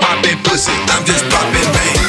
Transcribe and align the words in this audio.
popping 0.00 0.38
pussy. 0.44 0.72
I'm 0.94 1.04
just 1.04 1.24
popping 1.30 1.68
bangs. 1.74 2.02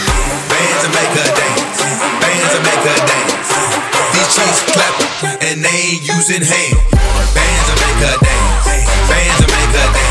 Bands 0.49 0.81
that 0.83 0.91
make 0.93 1.11
dance. 1.15 1.81
Bands 2.21 2.51
that 2.53 2.63
make 2.65 2.81
dance. 2.85 3.49
These 4.13 4.29
cheeks 4.35 4.59
clapping 4.73 5.11
and 5.49 5.63
they 5.63 5.97
ain't 5.97 6.03
using 6.05 6.43
hands. 6.43 6.81
Bands 7.33 7.67
are 7.71 7.79
make 7.81 8.01
a 8.05 8.13
dance. 8.19 8.65
Bands 9.09 9.39
are 9.41 9.51
make 9.51 9.71
dance. 9.73 10.10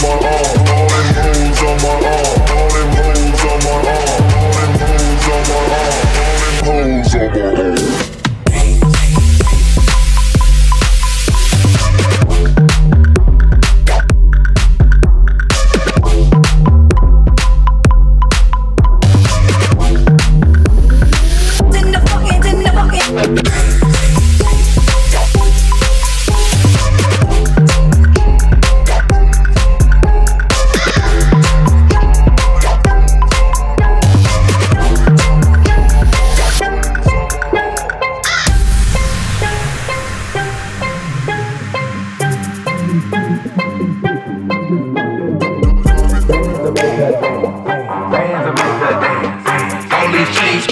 more. 0.00 0.41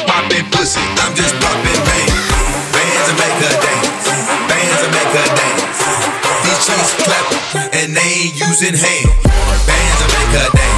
Popping 0.06 0.46
pussy, 0.52 0.80
I'm 1.02 1.12
just 1.16 1.34
popping. 1.40 1.82
Bands 2.70 3.10
make 3.18 3.38
her 3.42 3.54
dance. 3.58 4.06
Bands 4.46 4.82
make 4.94 5.10
her 5.10 5.26
dance. 5.34 5.82
These 6.44 6.94
clapping 7.02 7.42
and 7.72 7.90
they 7.96 8.10
ain't 8.26 8.38
using 8.38 8.74
hands. 8.78 9.10
Bands 9.66 10.02
and 10.02 10.12
make 10.12 10.30
her 10.38 10.50
dance. 10.56 10.69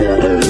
Yeah. 0.00 0.43